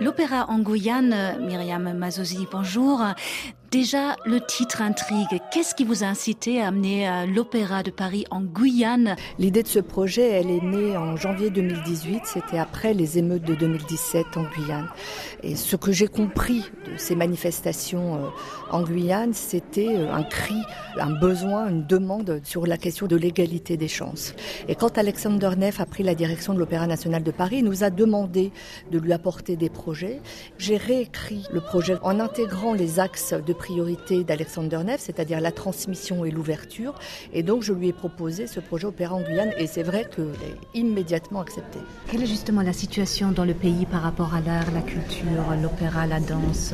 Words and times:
L'opéra 0.00 0.46
en 0.48 0.60
Guyane, 0.60 1.36
Myriam 1.40 1.92
bonjour. 2.52 3.02
Déjà, 3.70 4.16
le 4.24 4.40
titre 4.40 4.80
intrigue. 4.80 5.42
Qu'est-ce 5.52 5.74
qui 5.74 5.84
vous 5.84 6.02
a 6.02 6.06
incité 6.06 6.62
à 6.62 6.68
amener 6.68 7.06
euh, 7.06 7.26
l'Opéra 7.26 7.82
de 7.82 7.90
Paris 7.90 8.24
en 8.30 8.40
Guyane? 8.40 9.14
L'idée 9.38 9.62
de 9.62 9.68
ce 9.68 9.78
projet, 9.78 10.26
elle 10.26 10.50
est 10.50 10.62
née 10.62 10.96
en 10.96 11.16
janvier 11.16 11.50
2018. 11.50 12.22
C'était 12.24 12.56
après 12.56 12.94
les 12.94 13.18
émeutes 13.18 13.42
de 13.44 13.54
2017 13.54 14.38
en 14.38 14.44
Guyane. 14.44 14.88
Et 15.42 15.54
ce 15.54 15.76
que 15.76 15.92
j'ai 15.92 16.06
compris 16.08 16.64
de 16.90 16.96
ces 16.96 17.14
manifestations 17.14 18.14
euh, 18.14 18.28
en 18.70 18.84
Guyane, 18.84 19.34
c'était 19.34 19.94
euh, 19.94 20.14
un 20.14 20.22
cri, 20.22 20.62
un 20.98 21.10
besoin, 21.10 21.68
une 21.68 21.84
demande 21.84 22.40
sur 22.44 22.66
la 22.66 22.78
question 22.78 23.06
de 23.06 23.16
l'égalité 23.16 23.76
des 23.76 23.88
chances. 23.88 24.34
Et 24.68 24.76
quand 24.76 24.96
Alexander 24.96 25.50
Neff 25.58 25.78
a 25.78 25.84
pris 25.84 26.04
la 26.04 26.14
direction 26.14 26.54
de 26.54 26.58
l'Opéra 26.58 26.86
national 26.86 27.22
de 27.22 27.30
Paris, 27.30 27.56
il 27.58 27.66
nous 27.66 27.84
a 27.84 27.90
demandé 27.90 28.50
de 28.90 28.98
lui 28.98 29.12
apporter 29.12 29.56
des 29.56 29.68
projets. 29.68 30.22
J'ai 30.56 30.78
réécrit 30.78 31.44
le 31.52 31.60
projet 31.60 31.96
en 32.00 32.18
intégrant 32.18 32.72
les 32.72 32.98
axes 32.98 33.34
de 33.34 33.57
priorité 33.58 34.24
d'Alexander 34.24 34.80
Neff, 34.84 35.00
c'est-à-dire 35.00 35.40
la 35.40 35.52
transmission 35.52 36.24
et 36.24 36.30
l'ouverture. 36.30 36.94
Et 37.34 37.42
donc, 37.42 37.62
je 37.62 37.74
lui 37.74 37.88
ai 37.88 37.92
proposé 37.92 38.46
ce 38.46 38.60
projet 38.60 38.86
Opéra 38.86 39.16
en 39.16 39.20
Guyane, 39.20 39.52
et 39.58 39.66
c'est 39.66 39.82
vrai 39.82 40.08
qu'il 40.14 40.24
est 40.24 40.78
immédiatement 40.78 41.40
accepté. 41.40 41.78
Quelle 42.10 42.22
est 42.22 42.26
justement 42.26 42.62
la 42.62 42.72
situation 42.72 43.32
dans 43.32 43.44
le 43.44 43.54
pays 43.54 43.84
par 43.84 44.02
rapport 44.02 44.34
à 44.34 44.40
l'art, 44.40 44.70
la 44.72 44.80
culture, 44.80 45.44
l'opéra, 45.60 46.06
la 46.06 46.20
danse? 46.20 46.72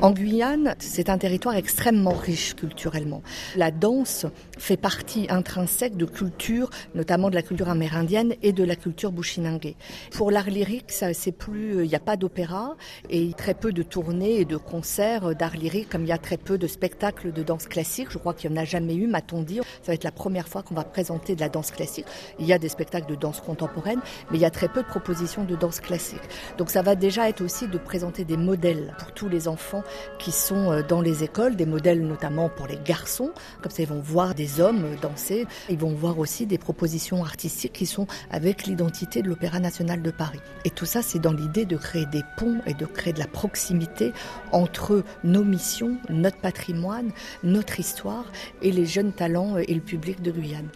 En 0.00 0.12
Guyane, 0.12 0.76
c'est 0.78 1.08
un 1.08 1.18
territoire 1.18 1.56
extrêmement 1.56 2.12
riche 2.12 2.54
culturellement. 2.54 3.22
La 3.56 3.70
danse 3.70 4.26
fait 4.58 4.76
partie 4.76 5.26
intrinsèque 5.30 5.96
de 5.96 6.04
culture, 6.04 6.70
notamment 6.94 7.30
de 7.30 7.34
la 7.34 7.42
culture 7.42 7.70
amérindienne 7.70 8.34
et 8.42 8.52
de 8.52 8.62
la 8.62 8.76
culture 8.76 9.10
bushinangé. 9.10 9.76
Pour 10.12 10.30
l'art 10.30 10.50
lyrique, 10.50 10.92
c'est 10.92 11.32
plus, 11.32 11.82
il 11.82 11.88
n'y 11.88 11.94
a 11.94 12.00
pas 12.00 12.16
d'opéra 12.16 12.76
et 13.08 13.32
très 13.32 13.54
peu 13.54 13.72
de 13.72 13.82
tournées 13.82 14.40
et 14.40 14.44
de 14.44 14.56
concerts 14.56 15.34
d'art 15.34 15.56
lyrique 15.56 15.93
comme 15.94 16.02
il 16.02 16.08
y 16.08 16.12
a 16.12 16.18
très 16.18 16.38
peu 16.38 16.58
de 16.58 16.66
spectacles 16.66 17.32
de 17.32 17.44
danse 17.44 17.66
classique. 17.66 18.08
Je 18.10 18.18
crois 18.18 18.34
qu'il 18.34 18.50
n'y 18.50 18.58
en 18.58 18.62
a 18.62 18.64
jamais 18.64 18.96
eu, 18.96 19.06
m'a-t-on 19.06 19.42
dit. 19.42 19.58
Ça 19.58 19.92
va 19.92 19.94
être 19.94 20.02
la 20.02 20.10
première 20.10 20.48
fois 20.48 20.64
qu'on 20.64 20.74
va 20.74 20.82
présenter 20.82 21.36
de 21.36 21.40
la 21.40 21.48
danse 21.48 21.70
classique. 21.70 22.06
Il 22.40 22.46
y 22.46 22.52
a 22.52 22.58
des 22.58 22.68
spectacles 22.68 23.08
de 23.08 23.14
danse 23.14 23.40
contemporaine, 23.40 24.00
mais 24.32 24.38
il 24.38 24.40
y 24.40 24.44
a 24.44 24.50
très 24.50 24.66
peu 24.66 24.82
de 24.82 24.88
propositions 24.88 25.44
de 25.44 25.54
danse 25.54 25.78
classique. 25.78 26.22
Donc 26.58 26.70
ça 26.70 26.82
va 26.82 26.96
déjà 26.96 27.28
être 27.28 27.42
aussi 27.42 27.68
de 27.68 27.78
présenter 27.78 28.24
des 28.24 28.36
modèles 28.36 28.92
pour 28.98 29.12
tous 29.12 29.28
les 29.28 29.46
enfants 29.46 29.84
qui 30.18 30.32
sont 30.32 30.72
euh, 30.72 30.82
dans 30.82 31.00
les 31.00 31.22
écoles, 31.22 31.54
des 31.54 31.64
modèles 31.64 32.04
notamment 32.04 32.48
pour 32.48 32.66
les 32.66 32.80
garçons. 32.84 33.30
Comme 33.62 33.70
ça, 33.70 33.84
ils 33.84 33.88
vont 33.88 34.00
voir 34.00 34.34
des 34.34 34.60
hommes 34.60 34.96
danser. 35.00 35.46
Ils 35.70 35.78
vont 35.78 35.94
voir 35.94 36.18
aussi 36.18 36.44
des 36.44 36.58
propositions 36.58 37.22
artistiques 37.22 37.74
qui 37.74 37.86
sont 37.86 38.08
avec 38.32 38.66
l'identité 38.66 39.22
de 39.22 39.28
l'Opéra 39.28 39.60
national 39.60 40.02
de 40.02 40.10
Paris. 40.10 40.40
Et 40.64 40.70
tout 40.70 40.86
ça, 40.86 41.02
c'est 41.02 41.20
dans 41.20 41.32
l'idée 41.32 41.66
de 41.66 41.76
créer 41.76 42.06
des 42.06 42.22
ponts 42.36 42.58
et 42.66 42.74
de 42.74 42.84
créer 42.84 43.12
de 43.12 43.20
la 43.20 43.28
proximité 43.28 44.12
entre 44.50 45.04
nos 45.22 45.44
missions 45.44 45.83
notre 46.08 46.38
patrimoine, 46.38 47.10
notre 47.42 47.80
histoire 47.80 48.30
et 48.62 48.72
les 48.72 48.86
jeunes 48.86 49.12
talents 49.12 49.56
et 49.58 49.74
le 49.74 49.80
public 49.80 50.22
de 50.22 50.30
Guyane. 50.30 50.68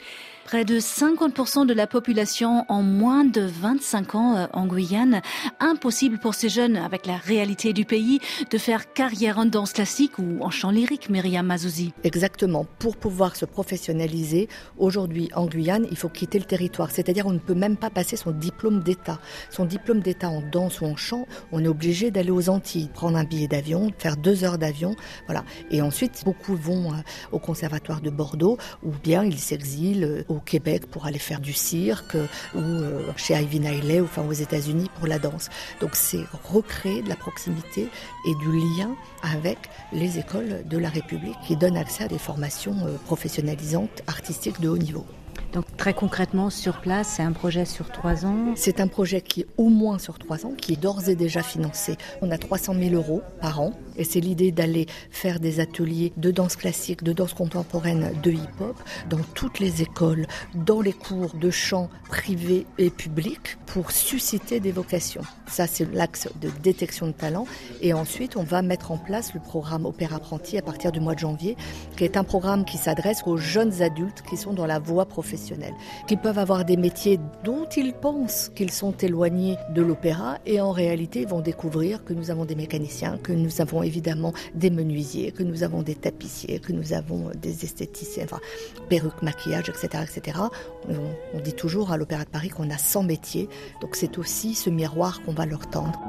Près 0.49 0.65
de 0.65 0.81
50% 0.81 1.67
de 1.67 1.75
la 1.75 1.87
population 1.87 2.65
en 2.71 2.81
moins 2.81 3.27
de 3.27 3.43
25 3.43 4.15
ans 4.15 4.35
euh, 4.35 4.47
en 4.55 4.67
Guyane. 4.67 5.21
Impossible 5.61 6.19
pour 6.19 6.33
ces 6.33 6.49
jeunes, 6.49 6.79
avec 6.79 7.05
la 7.05 7.19
réalité 7.19 7.75
du 7.75 7.85
pays, 7.85 8.19
de 8.51 8.57
faire 8.57 8.95
carrière 8.95 9.37
en 9.37 9.45
danse 9.45 9.75
classique 9.75 10.19
ou 10.19 10.39
en 10.41 10.49
chant 10.49 10.71
lyrique, 10.71 11.11
Myriam 11.11 11.45
Mazouzi. 11.45 11.93
Exactement. 12.03 12.65
Pour 12.79 12.97
pouvoir 12.97 13.37
se 13.37 13.45
professionnaliser, 13.45 14.49
aujourd'hui 14.79 15.29
en 15.35 15.45
Guyane, 15.45 15.87
il 15.91 15.99
faut 15.99 16.09
quitter 16.09 16.39
le 16.39 16.47
territoire. 16.47 16.93
C'est-à-dire 16.93 17.27
on 17.27 17.35
ne 17.35 17.39
peut 17.39 17.53
même 17.53 17.77
pas 17.77 17.91
passer 17.91 18.17
son 18.17 18.31
diplôme 18.31 18.83
d'État. 18.83 19.21
Son 19.51 19.67
diplôme 19.67 20.01
d'État 20.01 20.31
en 20.31 20.41
danse 20.41 20.81
ou 20.81 20.87
en 20.87 20.97
chant, 20.97 21.27
on 21.53 21.63
est 21.63 21.69
obligé 21.69 22.11
d'aller 22.11 22.31
aux 22.31 22.49
Antilles, 22.49 22.89
prendre 22.95 23.19
un 23.19 23.25
billet 23.25 23.49
d'avion, 23.49 23.93
faire 23.99 24.17
deux 24.17 24.45
heures 24.45 24.57
d'avion. 24.57 24.97
Voilà. 25.27 25.45
Et 25.71 25.83
ensuite, 25.83 26.23
beaucoup 26.25 26.57
vont 26.57 26.95
euh, 26.95 26.97
au 27.33 27.39
conservatoire 27.39 28.01
de 28.01 28.09
Bordeaux 28.09 28.57
ou 28.83 28.93
bien 29.05 29.25
ils 29.25 29.41
s'exilent 29.41 30.05
euh, 30.05 30.38
au 30.39 30.41
Québec 30.41 30.87
pour 30.91 31.07
aller 31.07 31.19
faire 31.19 31.41
du 31.41 31.53
cirque 31.53 32.17
ou 32.55 32.61
euh, 32.61 33.03
chez 33.17 33.35
Ivy 33.35 33.61
Niley, 33.61 34.01
enfin 34.01 34.23
aux 34.23 34.33
États-Unis 34.33 34.89
pour 34.97 35.07
la 35.07 35.19
danse. 35.19 35.49
Donc 35.81 35.91
c'est 35.95 36.25
recréer 36.45 37.03
de 37.03 37.09
la 37.09 37.17
proximité 37.17 37.89
et 38.27 38.35
du 38.37 38.53
lien 38.53 38.95
avec 39.23 39.59
les 39.93 40.19
écoles 40.19 40.63
de 40.65 40.79
la 40.79 40.89
République 40.89 41.37
qui 41.47 41.57
donnent 41.57 41.77
accès 41.77 42.05
à 42.05 42.09
des 42.09 42.19
formations 42.19 42.77
euh, 42.87 42.97
professionnalisantes 43.07 44.03
artistiques 44.07 44.61
de 44.61 44.69
haut 44.69 44.79
niveau. 44.79 45.05
Donc 45.53 45.65
très 45.79 45.95
concrètement, 45.95 46.51
sur 46.51 46.81
place, 46.81 47.15
c'est 47.17 47.23
un 47.23 47.33
projet 47.33 47.65
sur 47.65 47.91
trois 47.91 48.27
ans 48.27 48.53
C'est 48.55 48.81
un 48.81 48.89
projet 48.89 49.23
qui 49.23 49.43
est 49.43 49.47
au 49.57 49.69
moins 49.69 49.99
sur 49.99 50.19
trois 50.19 50.45
ans, 50.45 50.53
qui 50.53 50.75
est 50.75 50.77
d'ores 50.77 51.09
et 51.09 51.17
déjà 51.17 51.43
financé. 51.43 51.97
On 52.21 52.31
a 52.31 52.37
300 52.37 52.75
000 52.75 52.95
euros 52.95 53.23
par 53.41 53.61
an 53.61 53.73
et 53.97 54.05
c'est 54.05 54.21
l'idée 54.21 54.53
d'aller 54.53 54.87
faire 55.11 55.41
des 55.41 55.61
ateliers 55.61 56.13
de 56.17 56.31
danse 56.31 56.57
classique, 56.57 57.03
de 57.03 57.13
danse 57.13 57.33
contemporaine, 57.33 58.13
de 58.23 58.31
hip-hop 58.31 58.77
dans 59.09 59.21
toutes 59.35 59.59
les 59.59 59.83
écoles, 59.83 60.27
dans 60.55 60.81
les 60.81 60.93
cours 60.93 61.35
de 61.35 61.51
chant 61.51 61.89
privés 62.09 62.67
et 62.77 62.91
publics 62.91 63.57
pour 63.67 63.91
susciter 63.91 64.61
des 64.61 64.73
vocations. 64.73 65.23
Ça, 65.47 65.67
c'est 65.67 65.91
l'axe 65.93 66.29
de 66.41 66.51
détection 66.63 67.07
de 67.07 67.13
talent. 67.13 67.47
Et 67.81 67.93
ensuite, 67.93 68.37
on 68.37 68.43
va 68.43 68.63
mettre 68.63 68.93
en 68.93 68.99
place 68.99 69.33
le 69.35 69.41
programme 69.41 69.87
Opéra 69.87 70.17
Apprenti 70.17 70.59
à 70.59 70.63
partir 70.63 70.93
du 70.93 71.01
mois 71.01 71.15
de 71.15 71.21
janvier, 71.21 71.57
qui 71.97 72.05
est 72.05 72.17
un 72.17 72.25
programme 72.25 72.65
qui 72.65 72.77
s'adresse 72.77 73.23
aux 73.27 73.37
jeunes 73.37 73.83
adultes 73.83 74.23
qui 74.29 74.37
sont 74.37 74.53
dans 74.53 74.67
la 74.67 74.79
voie 74.79 75.07
professionnelle 75.07 75.38
qui 76.07 76.17
peuvent 76.17 76.39
avoir 76.39 76.65
des 76.65 76.77
métiers 76.77 77.19
dont 77.45 77.67
ils 77.77 77.93
pensent 77.93 78.51
qu'ils 78.55 78.71
sont 78.71 78.93
éloignés 78.93 79.57
de 79.75 79.83
l'opéra 79.83 80.39
et 80.47 80.61
en 80.61 80.73
réalité 80.73 81.25
vont 81.25 81.41
découvrir 81.41 82.05
que 82.05 82.13
nous 82.13 82.31
avons 82.31 82.45
des 82.45 82.55
mécaniciens, 82.55 83.19
que 83.19 83.33
nous 83.33 83.61
avons 83.61 83.83
évidemment 83.83 84.33
des 84.55 84.71
menuisiers, 84.71 85.33
que 85.33 85.43
nous 85.43 85.63
avons 85.63 85.83
des 85.83 85.95
tapissiers, 85.95 86.59
que 86.61 86.73
nous 86.73 86.93
avons 86.93 87.31
des 87.41 87.65
esthéticiens, 87.65 88.25
enfin 88.25 88.41
perruques, 88.89 89.23
maquillage, 89.23 89.69
etc. 89.69 90.05
etc. 90.05 90.39
On, 90.89 90.95
on 91.35 91.41
dit 91.41 91.55
toujours 91.55 91.93
à 91.93 91.97
l'Opéra 91.97 92.25
de 92.25 92.31
Paris 92.31 92.49
qu'on 92.49 92.71
a 92.71 92.79
100 92.79 93.05
métiers, 93.05 93.49
donc 93.81 93.97
c'est 93.97 94.19
aussi 94.19 94.55
ce 94.55 94.71
miroir 94.71 95.23
qu'on 95.23 95.33
va 95.33 95.47
leur 95.47 95.69
tendre. 95.69 96.01